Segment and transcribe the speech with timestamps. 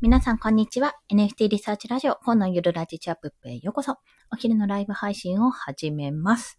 [0.00, 0.94] 皆さん、こんにちは。
[1.10, 3.96] NFT リサーチラジオ、本のゆるラジチャップへようこそ。
[4.30, 6.56] お昼のライブ配信を始めます。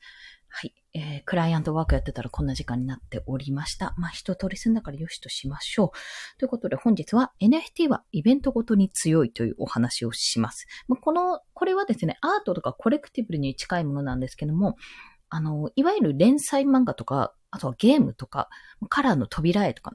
[0.49, 0.73] はい。
[0.93, 3.93] えー、クライアントワークやってたらこんな時間になっておりました。
[3.97, 6.37] まあ、一通り済んだからよしとしましょう。
[6.37, 10.67] ということで本日は NFT はイベントごとに強いというお話をします。
[10.89, 14.75] まあ、この、これはですね、アートとかコレクティブルに近いものなんですけども、
[15.29, 18.49] あの、いわゆる連載漫画とか、あとはゲームとか、
[18.89, 19.93] カラーの扉絵とか、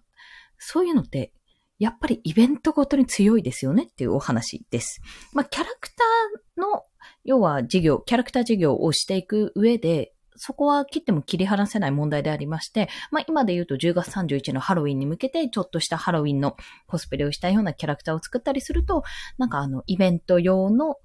[0.57, 1.35] そういうのって、
[1.79, 5.01] やっぱりイベントごとに強いですよねっていうお話です。
[5.33, 6.85] まあ、キャラクターの、
[7.25, 19.05] 要は事業、キャラクター事業をしていく上で、そこは切っても切り離せない問題でありまして、まあ今で言うと10月31のハロウィンに向けてちょっとしたハロウィンのコスプレをしたようなキャラクターを作ったりすると、
[19.39, 20.97] なんかあのイベント用の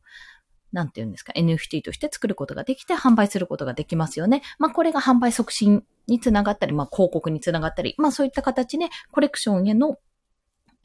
[0.72, 4.41] なんて言うんですか、NFT として作ることができて販売することができますよね。
[4.58, 9.97] まあこれが販売促進につながったり、まあ広告につながったり、まあそういった形でコレクションへの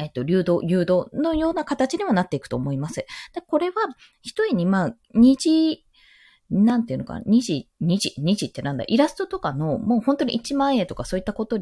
[0.05, 2.95] えっと、流動、誘導のような形にはなっていくと思います。
[2.97, 3.07] で
[3.47, 3.75] これは、
[4.23, 5.85] 一重に、まあ、二次
[6.51, 11.59] なんていうのか、2時、2時、2時ってなんだ、イラストとかの、もう本当に1万円とかそういったこと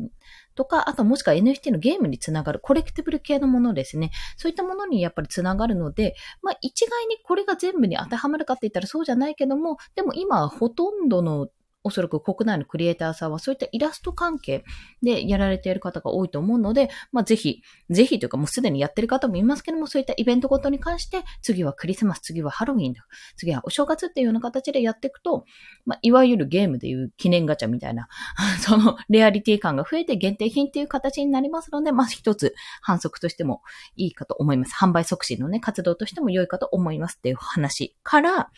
[0.54, 4.10] とか、あともしくは NFT のゲームにつながる、コレクティブル系のものですね。
[4.36, 11.48] そういったものにやっぱりつながるので、まあ一概にこれが全部に当てはまるかって言ったらそうじゃないけども、でも今はほとんどの
[11.84, 14.64] おそらく国内のクリエイターさんはそういったイラスト関係
[15.02, 22.94] でやられている方が多いと思うので、まあぜひ、ぜひというかもうすでにやってる方もいますけども、そういったイベントごとに関して、次はクリスマス、次はハロウィン
[23.36, 25.44] 次はお正月っていうような形でやっていくと、
[25.84, 28.08] まあいわゆるゲームでいう記念ガチャみたいな、
[28.60, 33.62] そのレアリティ感が増えて限定品っていう形になりますので、まあ一つ反則としても
[33.96, 34.74] いいかと思います。
[34.74, 38.50] 販売促進のね、活動としても良いかと思いますっていう話から、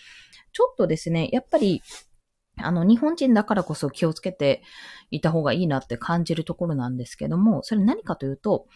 [0.53, 1.83] ちょっとですね、やっぱり、
[2.57, 4.63] あの、日本人だからこそ気をつけて
[5.11, 8.67] いた方がいいなって感じるところなんですけども、それ何かというと、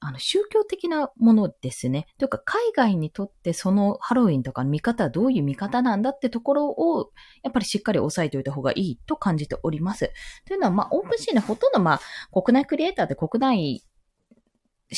[0.00, 2.06] あの、宗教的なものですね。
[2.18, 7.10] というか、海外にとってそのハロウィンとかの見方はどういう見方なんだってところを、
[7.42, 10.12] やっぱりしっかり押さえておいた方がいいと感じております。
[10.46, 12.00] というのは、まあ、オープンシーンでほとんどまあ、
[12.42, 13.82] 国内クリエイターで国内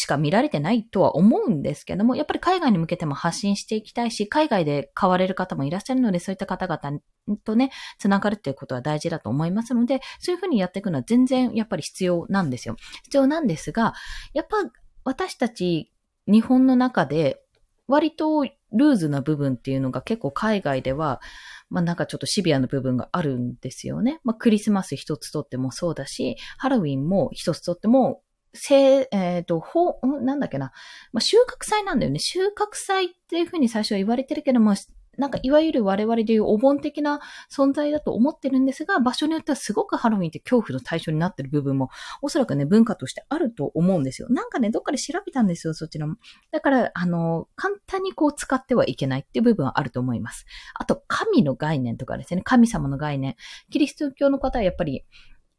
[0.07, 7.01] しか見られてないとは思うんですけども、やっぱり海外に向けても発信していきたいし、海外で買われる方もいらっしゃるので、そういった方々
[7.45, 12.77] とね、つながるっていうことは大事だと思いますので、そういうふうにやっていくのは全然やっぱり必要なんですよ。
[13.03, 13.95] 必要なんですが、
[14.33, 14.59] やっぱ
[15.03, 15.93] 私たち
[16.29, 17.43] 日本の中で
[17.89, 21.21] 割とルーズな部分っていうのが結構海外では、
[21.69, 24.21] まあなんかちょっとシビアな部分があるんですよね。
[24.23, 28.23] まあクリスマス一つとってもそうだし、ハロウィンも一つとっても
[28.57, 30.73] せ、えっ、ー、と、ほ、なんだっけな。
[31.13, 32.19] まあ、収穫祭なんだよね。
[32.19, 34.75] 収穫祭っていうふうに最初は言われてるけども、
[35.19, 41.89] なんかいわゆる我々でいうお盆的な存在だと思ってるんですが、場所によってはすごくハロウィンって恐怖の対象になってる部分も、
[42.23, 44.29] おそらくね、文化としてあると思うんですよ。
[44.31, 46.17] なんかね、どっかで調べたんですよ、そちらも。
[46.53, 50.45] だから、あの、簡単にこう使ってはいけないっていう部分はあると思います。
[50.75, 53.37] あと、神の概念とかですね、神様の概念。
[53.71, 55.05] キリスト教の方はやっぱり、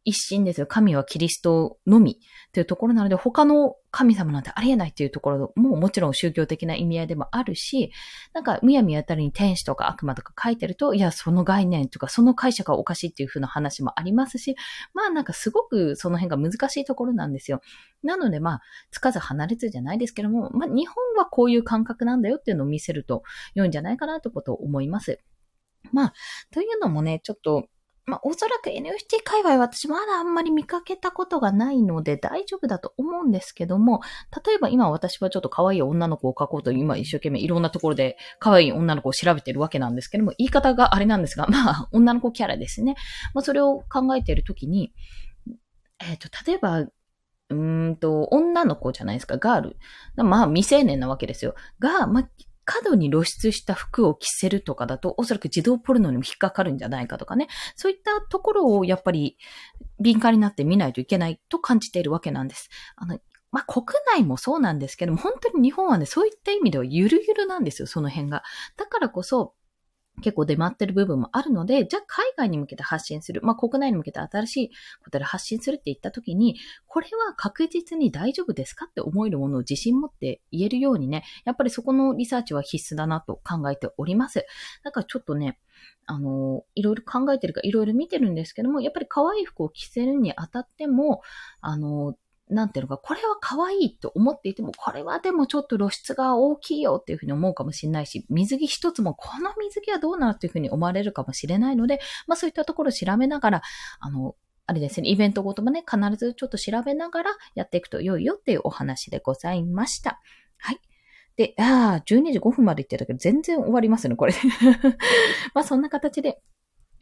[0.07, 0.67] 一心ですよ。
[0.67, 2.21] 神はキリストのみ
[2.53, 7.91] というところなので、他の神様なんてありえないっていうところももちろん宗教的な意味合いでもあるし、
[8.33, 14.55] なんかむやみやたりに天使とか悪魔とか書いてると、いや、その概念とかその解釈はおかしいっていう風な話もありますし、
[14.93, 17.59] まあなんかすごくその辺が難しいところなんですよ。
[18.01, 23.23] なのでまあ、つかず離れずじゃないですけども、まあ日本はこういう感覚なんだよっていうのを見せると
[23.55, 25.19] 良いんじゃないかなということを思います。
[25.91, 26.13] まあ、
[26.51, 27.67] というのもね、ちょっと、
[28.07, 33.99] まあ、おそらく NFT 界隈私まだあんまり見かけたことがないので大丈夫だと思うんですけども、
[34.45, 42.95] 例えば今私はちょっと可愛い女の子を描こうと今一生懸命いろんなところで可愛い女の子を調べてるわけなんですけども、言い方があれなんですが、 まあ、女の子キャラですね。
[43.33, 44.93] まあ、それを考えているときに、
[45.99, 46.85] えっ、ー、と、例えば、
[47.49, 49.77] うんと、女の子じゃないですか、ガール。
[50.15, 51.55] まあ、未成年なわけですよ。
[51.79, 52.29] が、まあ、
[52.67, 57.47] 過度に露出した服を着せるとかだと、おそらく自動ポルノにも引っかかるんじゃないかとかね。
[57.77, 59.37] そういったところをやっぱり
[60.01, 62.69] 敏感になって見ないといけないと感じているわけなんです。
[62.97, 63.19] あの、
[63.51, 68.43] まあ、国内もそうなんですけども、本当に日本はね、そういった意味ではゆるゆるなんですよ、その辺が。
[68.75, 69.53] だからこそ、
[70.21, 73.41] 結構出回ってる部分もあるので、じゃあ海外に向けて発信する。
[73.43, 74.69] まあ国内に向けて新しい
[75.03, 84.45] ことで発信するって言った時に、これは確実に大丈夫ですかって思えるものを自信持って言えるようにね、やっぱりそこのリサーチは必須だなと考えております。
[84.83, 85.59] だからちょっとね、
[86.07, 91.21] あの、いろいろ考えてるか、いろいろ見てるんですけども、やっぱり可愛い服を着せるにあたっても、
[91.61, 92.15] あの、
[92.49, 103.61] なんていうのか、これは可愛いと思っていても、これはでもちょっと露出が大きいよっていうふうに思うかもしれないし、水着一つもこの水着はどうなるっていうふうに思われるかもしれないので、まあそういったところを調べながら、
[103.99, 104.35] あの、
[104.65, 110.19] あれですね、イベントごともね、必ずちょっと調べながらやっていくと良いよっていうお話でございました。
[110.57, 110.79] はい。
[111.37, 114.33] で、ああ、12時5分まで行ってたけど、全然終わりますね、これ。
[115.53, 116.41] まあ、そんな形で、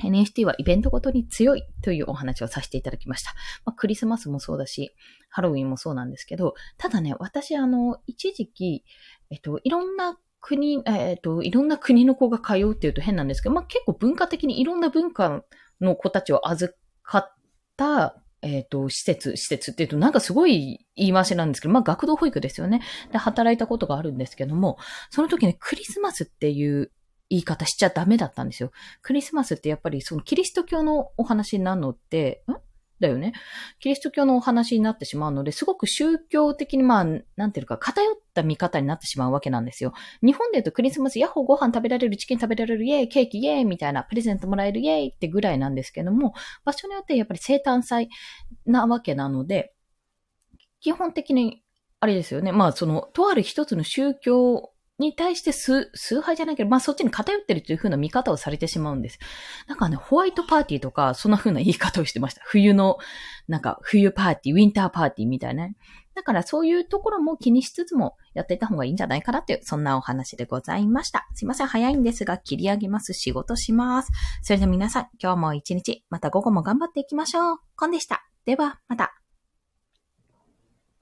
[0.08, 3.34] NFT はイベントごとに強いというお話をさせていただきました。
[3.66, 4.94] まあ、クリスマスもそうだし、
[5.30, 8.84] ハロウィンもそうなんですけど、ただね、私、あの、一時期、
[9.30, 15.44] えっと、いろんな国、えっと、いろんな国の子が通うっていうと変なんですけど、まあ、結構文化的にいろんな文化
[15.82, 16.74] の子たちを預
[17.04, 17.36] かっ
[17.76, 22.82] た、えっ、と、施設、施設っていうとなんかすごい言い回しなんですけど、まあ学童保育ですよね。
[23.12, 24.78] で、働いたことがあるんですけども、
[25.10, 26.92] その時ね、クリスマスっていう
[27.30, 28.72] 言い方しちゃダメだったんですよ。
[29.02, 32.54] クリスマスってやっぱりそのキリスト教のお話になるのって、ん？
[32.98, 33.34] だよね。
[33.82, 37.06] キリスト教のお話になってしまうので、すごく宗教的に、まあ、
[37.36, 39.92] なんていうか、偏った見方になってしまうわけなんですよ。
[40.22, 46.34] 日本で言うとクリスマス、ヤッホーご飯食べられる、チキン食べられる、イェイ、ケーキイェイみたいな、プレゼントもらえるイェイってぐらいなんですけども、
[46.64, 48.08] 場所によってやっぱり生誕祭
[48.66, 49.74] なわけなので、
[50.80, 51.64] 基本的に、
[52.00, 52.54] あれですよね。
[52.54, 55.90] まあ、その、とある一つの宗教に対して崇
[56.22, 59.20] 拝じゃないけど、まあそっちに偏ってるという風な見方をされてしまうんです。
[59.68, 62.42] なんかね、ホワイトパーティーとか、そんな風な言い方をしてました。
[62.46, 62.98] 冬の、
[63.48, 65.68] なんか冬パーティー、ウィンターパーティーみたいな。
[66.16, 71.28] だからそういうところも気にしつつもやっていた方がいいんじゃないかなっていう、そんなお話でございました。
[71.34, 73.14] すいません、早いんですが切り上げます。
[73.14, 74.12] 仕事します。
[74.42, 77.58] それでは皆さん、今日も一日、また午後も頑張っていきましょう。
[77.76, 78.26] コンでした。
[78.46, 79.25] では、また。